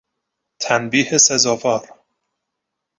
تنبیه 0.61 1.17
سزاوار 1.17 1.89